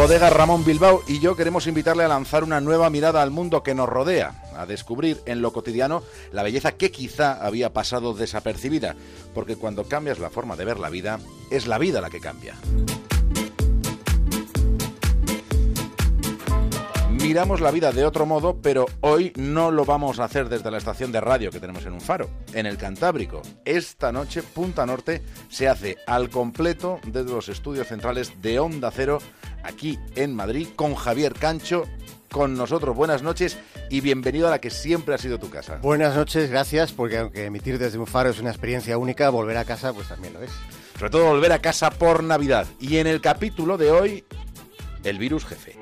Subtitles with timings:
[0.00, 3.74] Bodega Ramón Bilbao y yo queremos invitarle a lanzar una nueva mirada al mundo que
[3.74, 6.02] nos rodea, a descubrir en lo cotidiano
[6.32, 8.96] la belleza que quizá había pasado desapercibida,
[9.34, 11.20] porque cuando cambias la forma de ver la vida,
[11.50, 12.54] es la vida la que cambia.
[17.30, 20.78] miramos la vida de otro modo, pero hoy no lo vamos a hacer desde la
[20.78, 23.40] estación de radio que tenemos en un faro, en el Cantábrico.
[23.64, 29.20] Esta noche, Punta Norte se hace al completo desde los estudios centrales de Onda Cero,
[29.62, 31.84] aquí en Madrid, con Javier Cancho.
[32.30, 33.58] Con nosotros, buenas noches
[33.90, 35.78] y bienvenido a la que siempre ha sido tu casa.
[35.82, 39.64] Buenas noches, gracias, porque aunque emitir desde un faro es una experiencia única, volver a
[39.64, 40.52] casa pues también lo es.
[40.96, 42.68] Sobre todo volver a casa por Navidad.
[42.78, 44.24] Y en el capítulo de hoy,
[45.02, 45.79] el virus jefe.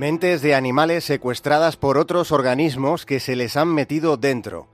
[0.00, 4.66] Mentes de animales secuestradas por otros organismos que se les han metido dentro.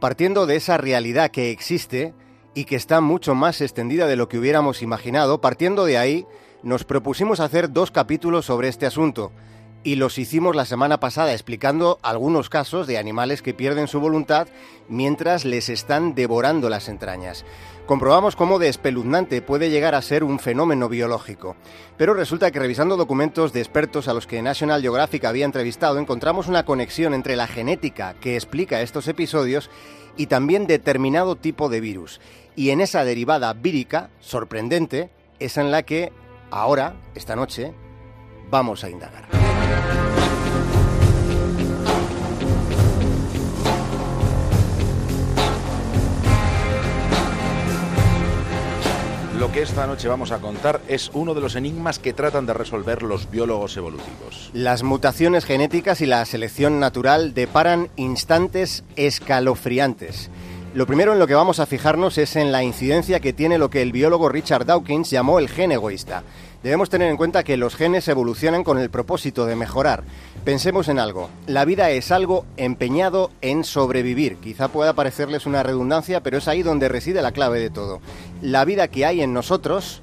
[0.00, 2.14] Partiendo de esa realidad que existe
[2.52, 6.26] y que está mucho más extendida de lo que hubiéramos imaginado, partiendo de ahí,
[6.64, 9.30] nos propusimos hacer dos capítulos sobre este asunto.
[9.84, 14.46] Y los hicimos la semana pasada explicando algunos casos de animales que pierden su voluntad
[14.88, 17.44] mientras les están devorando las entrañas
[17.86, 21.56] comprobamos cómo de espeluznante puede llegar a ser un fenómeno biológico.
[21.96, 26.48] Pero resulta que revisando documentos de expertos a los que National Geographic había entrevistado, encontramos
[26.48, 29.70] una conexión entre la genética que explica estos episodios
[30.16, 32.20] y también determinado tipo de virus.
[32.54, 36.12] Y en esa derivada vírica, sorprendente, es en la que
[36.50, 37.72] ahora, esta noche,
[38.50, 39.41] vamos a indagar.
[49.42, 52.54] Lo que esta noche vamos a contar es uno de los enigmas que tratan de
[52.54, 54.50] resolver los biólogos evolutivos.
[54.52, 60.30] Las mutaciones genéticas y la selección natural deparan instantes escalofriantes.
[60.74, 63.68] Lo primero en lo que vamos a fijarnos es en la incidencia que tiene lo
[63.68, 66.22] que el biólogo Richard Dawkins llamó el gen egoísta.
[66.62, 70.04] Debemos tener en cuenta que los genes evolucionan con el propósito de mejorar.
[70.44, 71.28] Pensemos en algo.
[71.48, 74.36] La vida es algo empeñado en sobrevivir.
[74.36, 78.00] Quizá pueda parecerles una redundancia, pero es ahí donde reside la clave de todo.
[78.40, 80.02] La vida que hay en nosotros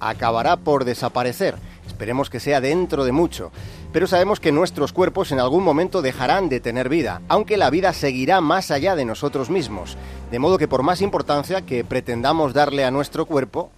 [0.00, 1.54] acabará por desaparecer.
[1.86, 3.52] Esperemos que sea dentro de mucho.
[3.92, 7.92] Pero sabemos que nuestros cuerpos en algún momento dejarán de tener vida, aunque la vida
[7.92, 9.96] seguirá más allá de nosotros mismos.
[10.30, 13.70] De modo que por más importancia que pretendamos darle a nuestro cuerpo,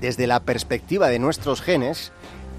[0.00, 2.12] desde la perspectiva de nuestros genes,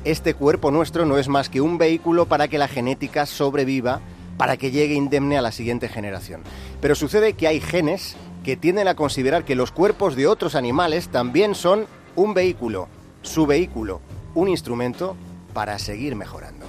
[0.04, 4.02] este cuerpo nuestro no es más que un vehículo para que la genética sobreviva,
[4.38, 6.42] para que llegue indemne a la siguiente generación.
[6.82, 11.10] Pero sucede que hay genes que tienden a considerar que los cuerpos de otros animales
[11.10, 11.86] también son
[12.16, 12.88] un vehículo,
[13.22, 14.02] su vehículo,
[14.34, 15.16] un instrumento
[15.54, 16.66] para seguir mejorando.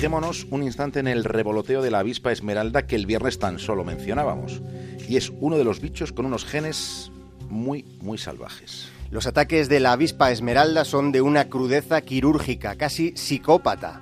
[0.00, 3.84] Fijémonos un instante en el revoloteo de la avispa esmeralda que el viernes tan solo
[3.84, 4.62] mencionábamos.
[5.06, 7.12] Y es uno de los bichos con unos genes
[7.50, 8.88] muy, muy salvajes.
[9.10, 14.00] Los ataques de la avispa esmeralda son de una crudeza quirúrgica, casi psicópata.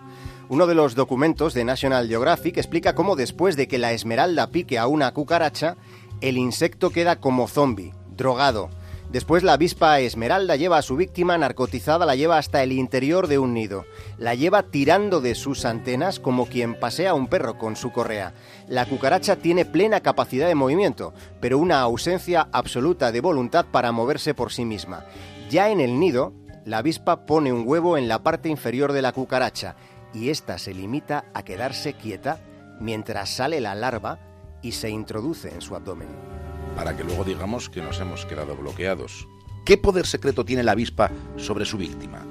[0.48, 4.78] Uno de los documentos de National Geographic explica cómo después de que la esmeralda pique
[4.78, 5.76] a una cucaracha,
[6.20, 8.70] el insecto queda como zombie, drogado,
[9.11, 13.39] Después la avispa esmeralda lleva a su víctima narcotizada, la lleva hasta el interior de
[13.39, 13.87] un nido.
[14.19, 18.35] La lleva tirando de sus antenas como quien pasea a un perro con su correa.
[18.69, 24.35] La cucaracha tiene plena capacidad de movimiento, pero una ausencia absoluta de voluntad para moverse
[24.35, 25.07] por sí misma.
[25.49, 26.35] Ya en el nido,
[26.67, 29.77] la avispa pone un huevo en la parte inferior de la cucaracha
[30.13, 32.41] y ésta se limita a quedarse quieta
[32.79, 34.19] mientras sale la larva
[34.61, 36.38] y se introduce en su abdomen
[36.78, 39.27] para que luego digamos que nos hemos quedado bloqueados.
[39.65, 42.25] ¿Qué poder secreto tiene la avispa sobre su víctima?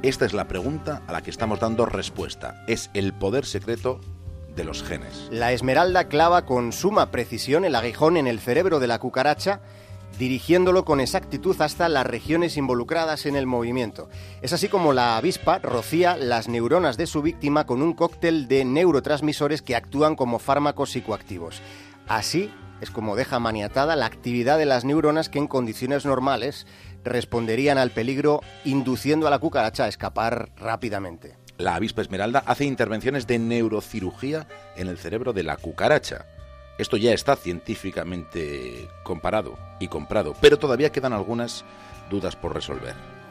[0.00, 2.64] Esta es la pregunta a la que estamos dando respuesta.
[2.66, 4.00] Es el poder secreto
[4.56, 5.28] de los genes.
[5.30, 9.60] La esmeralda clava con suma precisión el aguijón en el cerebro de la cucaracha,
[10.18, 14.08] dirigiéndolo con exactitud hasta las regiones involucradas en el movimiento.
[14.40, 18.64] Es así como la avispa rocía las neuronas de su víctima con un cóctel de
[18.64, 21.60] neurotransmisores que actúan como fármacos psicoactivos.
[22.08, 22.50] Así
[22.82, 26.66] es como deja maniatada la actividad de las neuronas que en condiciones normales
[27.04, 31.36] responderían al peligro induciendo a la cucaracha a escapar rápidamente.
[31.58, 36.26] La avispa esmeralda hace intervenciones de neurocirugía en el cerebro de la cucaracha.
[36.76, 41.64] Esto ya está científicamente comparado y comprado, pero todavía quedan algunas
[42.10, 43.21] dudas por resolver.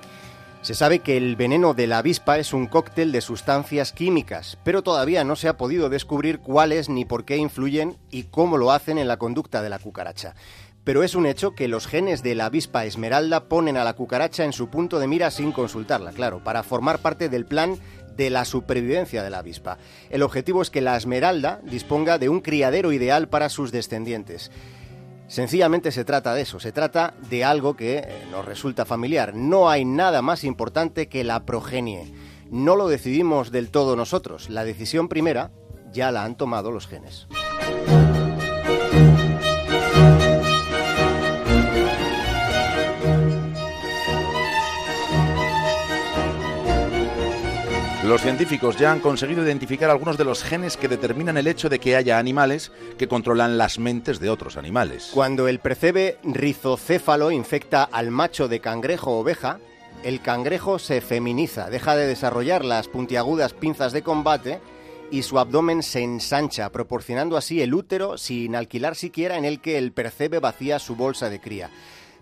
[0.62, 4.84] Se sabe que el veneno de la avispa es un cóctel de sustancias químicas, pero
[4.84, 9.00] todavía no se ha podido descubrir cuáles ni por qué influyen y cómo lo hacen
[9.00, 10.36] en la conducta de la cucaracha.
[10.84, 14.46] pero es un hecho que los genes de la avispa esmeralda ponen a la cucaracha
[14.46, 17.78] en su punto de mira sin consultarla, claro, para formar parte del plan
[18.18, 19.78] de la supervivencia de la avispa.
[20.10, 24.52] El objetivo es que la esmeralda disponga de un criadero ideal para sus descendientes.
[25.32, 29.34] Sencillamente se trata de eso, se trata de algo que eh, nos resulta familiar.
[29.34, 32.14] No hay nada más importante que la progenie.
[32.50, 35.52] No lo decidimos del todo nosotros, la decisión primera
[35.94, 37.30] ya la han tomado los genes.
[48.04, 51.78] Los científicos ya han conseguido identificar algunos de los genes que determinan el hecho de
[51.78, 55.12] que haya animales que controlan las mentes de otros animales.
[55.14, 59.60] Cuando el percebe rizocéfalo infecta al macho de cangrejo oveja,
[60.04, 64.60] el cangrejo se feminiza, deja de desarrollar las puntiagudas pinzas de combate
[65.12, 69.78] y su abdomen se ensancha, proporcionando así el útero sin alquilar siquiera en el que
[69.78, 71.70] el percebe vacía su bolsa de cría.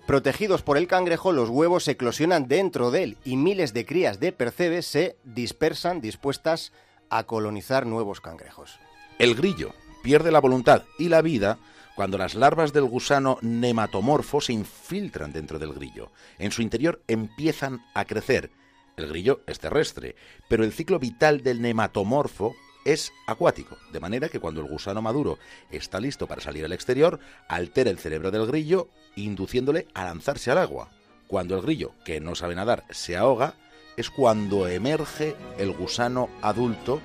[0.09, 4.31] Protegidos por el cangrejo, los huevos eclosionan dentro de él y miles de crías de
[4.31, 6.73] percebes se dispersan dispuestas
[7.11, 8.79] a colonizar nuevos cangrejos.
[9.19, 9.71] El grillo
[10.01, 11.59] pierde la voluntad y la vida
[11.95, 16.11] cuando las larvas del gusano nematomorfo se infiltran dentro del grillo.
[16.39, 18.49] En su interior empiezan a crecer.
[18.97, 20.15] El grillo es terrestre,
[20.47, 22.55] pero el ciclo vital del nematomorfo
[22.93, 25.37] es acuático, de manera que cuando el gusano maduro
[25.69, 30.57] está listo para salir al exterior, altera el cerebro del grillo, induciéndole a lanzarse al
[30.57, 30.89] agua.
[31.27, 33.53] Cuando el grillo, que no sabe nadar, se ahoga,
[33.95, 36.99] es cuando emerge el gusano adulto,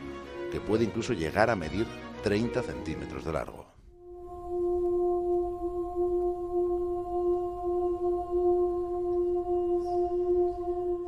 [0.50, 1.86] que puede incluso llegar a medir
[2.22, 3.66] 30 centímetros de largo.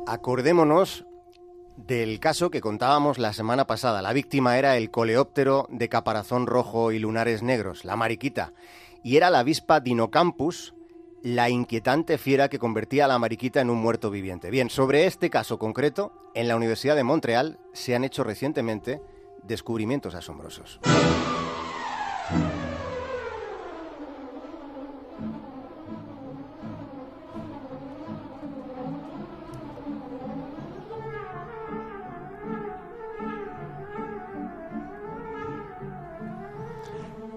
[0.05, 1.05] Acordémonos
[1.77, 4.01] del caso que contábamos la semana pasada.
[4.01, 8.53] La víctima era el coleóptero de caparazón rojo y lunares negros, la mariquita,
[9.03, 10.73] y era la avispa Dinocampus,
[11.23, 14.49] la inquietante fiera que convertía a la mariquita en un muerto viviente.
[14.49, 19.01] Bien, sobre este caso concreto, en la Universidad de Montreal se han hecho recientemente
[19.43, 20.79] descubrimientos asombrosos.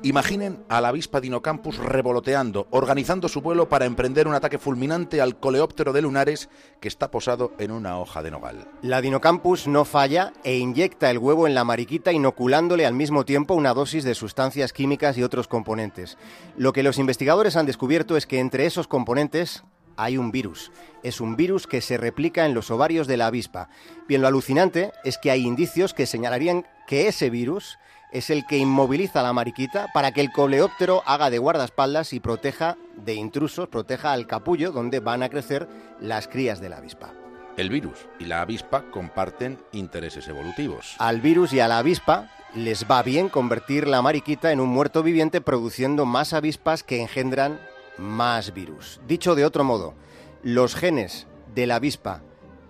[0.02, 5.38] Imaginen a la avispa Dinocampus revoloteando, organizando su vuelo para emprender un ataque fulminante al
[5.38, 6.48] coleóptero de lunares
[6.80, 8.66] que está posado en una hoja de nogal.
[8.80, 13.52] La Dinocampus no falla e inyecta el huevo en la mariquita inoculándole al mismo tiempo
[13.52, 16.16] una dosis de sustancias químicas y otros componentes.
[16.56, 19.64] Lo que los investigadores han descubierto es que entre esos componentes
[19.96, 20.72] hay un virus.
[21.02, 23.68] Es un virus que se replica en los ovarios de la avispa.
[24.08, 27.78] Bien, lo alucinante es que hay indicios que señalarían que ese virus
[28.12, 32.20] es el que inmoviliza a la mariquita para que el coleóptero haga de guardaespaldas y
[32.20, 35.68] proteja de intrusos, proteja al capullo donde van a crecer
[36.00, 37.12] las crías de la avispa.
[37.56, 40.96] El virus y la avispa comparten intereses evolutivos.
[40.98, 45.02] Al virus y a la avispa les va bien convertir la mariquita en un muerto
[45.02, 47.60] viviente produciendo más avispas que engendran
[47.98, 49.00] más virus.
[49.06, 49.94] Dicho de otro modo,
[50.42, 52.22] los genes de la avispa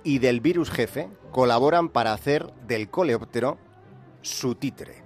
[0.02, 3.58] y del virus jefe colaboran para hacer del coleóptero
[4.22, 5.02] su títere.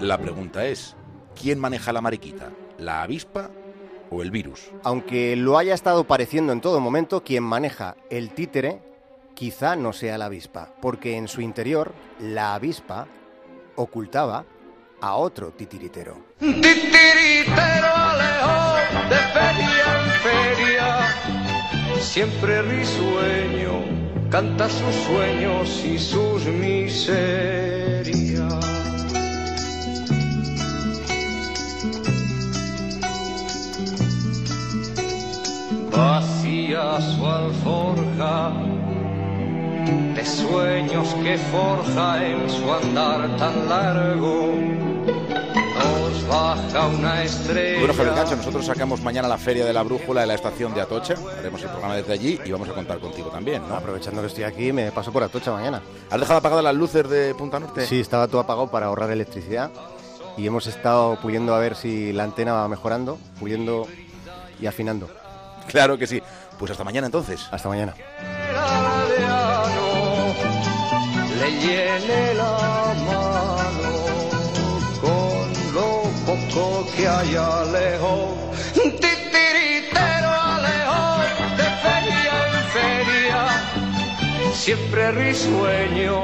[0.00, 0.96] La pregunta es,
[1.40, 2.50] ¿quién maneja la mariquita?
[2.78, 3.50] ¿La avispa
[4.10, 4.70] o el virus?
[4.82, 8.82] Aunque lo haya estado pareciendo en todo momento, quien maneja el títere
[9.34, 13.06] quizá no sea la avispa, porque en su interior la avispa
[13.76, 14.44] ocultaba
[15.00, 16.16] a otro titiritero.
[16.38, 18.76] Titiritero alejó
[19.08, 20.88] de feria en feria,
[22.00, 27.90] siempre risueño, canta sus sueños y sus miserias.
[35.90, 38.52] Vacía su alforja
[40.14, 44.89] de sueños que forja en su andar tan largo.
[46.30, 47.80] Baja una estrella.
[47.80, 50.80] Bueno, Javier Cancho, nosotros sacamos mañana la Feria de la Brújula de la estación de
[50.80, 51.14] Atocha.
[51.36, 53.74] Haremos el programa desde allí y vamos a contar contigo también, ¿no?
[53.74, 55.82] Aprovechando que estoy aquí, me paso por Atocha mañana.
[56.08, 57.84] ¿Has dejado apagadas las luces de Punta Norte?
[57.84, 59.72] Sí, estaba todo apagado para ahorrar electricidad
[60.36, 63.88] y hemos estado puliendo a ver si la antena va mejorando, puliendo
[64.60, 65.10] y afinando.
[65.66, 66.22] Claro que sí.
[66.60, 67.48] Pues hasta mañana entonces.
[67.50, 67.94] Hasta mañana.
[71.40, 72.79] le llene la
[77.00, 78.28] que allá lejos,
[78.74, 81.02] titiritero alejo
[81.56, 83.40] de feria en feria,
[84.52, 86.16] siempre risueño,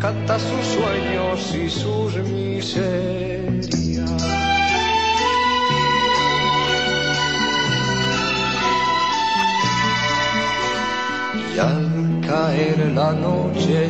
[0.00, 4.10] canta sus sueños y sus miserias.
[11.54, 13.88] Y al caer la noche,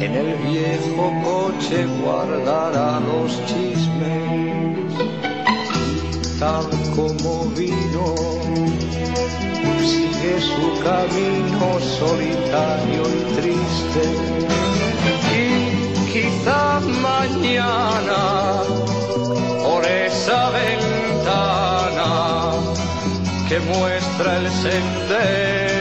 [0.00, 4.92] en el viejo coche guardará los chismes,
[6.38, 8.14] tal como vino,
[9.84, 14.02] sigue su camino solitario y triste.
[15.36, 15.44] Y
[16.12, 18.62] quizá mañana,
[19.62, 22.10] por esa ventana,
[23.48, 25.79] que muestra el sendero